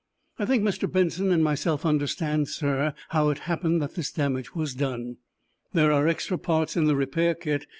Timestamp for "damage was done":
4.11-5.17